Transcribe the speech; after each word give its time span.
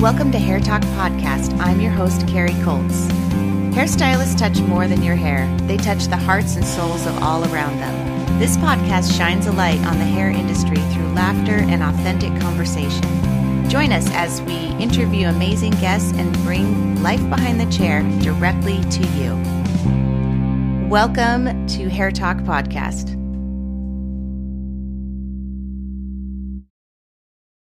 Welcome 0.00 0.32
to 0.32 0.38
Hair 0.38 0.60
Talk 0.60 0.82
Podcast. 0.82 1.56
I'm 1.60 1.80
your 1.80 1.92
host, 1.92 2.26
Carrie 2.26 2.60
Colts. 2.62 3.06
Hairstylists 3.74 4.36
touch 4.36 4.60
more 4.60 4.88
than 4.88 5.02
your 5.02 5.14
hair, 5.14 5.46
they 5.62 5.76
touch 5.76 6.06
the 6.06 6.16
hearts 6.16 6.56
and 6.56 6.64
souls 6.64 7.06
of 7.06 7.22
all 7.22 7.44
around 7.44 7.78
them. 7.78 8.38
This 8.38 8.56
podcast 8.56 9.16
shines 9.16 9.46
a 9.46 9.52
light 9.52 9.78
on 9.86 9.98
the 9.98 10.04
hair 10.04 10.30
industry 10.30 10.76
through 10.76 11.08
laughter 11.12 11.54
and 11.56 11.82
authentic 11.82 12.38
conversation. 12.40 13.02
Join 13.70 13.92
us 13.92 14.10
as 14.10 14.42
we 14.42 14.56
interview 14.82 15.28
amazing 15.28 15.72
guests 15.74 16.12
and 16.16 16.34
bring 16.38 17.00
life 17.02 17.26
behind 17.30 17.60
the 17.60 17.70
chair 17.72 18.02
directly 18.20 18.82
to 18.90 19.06
you. 19.16 20.88
Welcome 20.88 21.66
to 21.68 21.88
Hair 21.88 22.10
Talk 22.10 22.38
Podcast. 22.38 23.23